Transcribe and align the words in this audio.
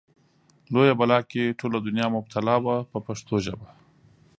لویه 0.73 0.93
بلا 0.99 1.19
کې 1.29 1.55
ټوله 1.59 1.77
دنیا 1.87 2.07
مبتلا 2.15 2.55
وه 2.65 2.75
په 2.91 2.97
پښتو 3.07 3.35
ژبه. 3.45 3.67